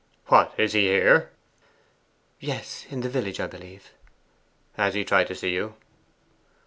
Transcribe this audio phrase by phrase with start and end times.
[0.29, 1.29] What, is he here?'
[2.39, 3.91] 'Yes; in the village, I believe.'
[4.73, 5.75] 'Has he tried to see you?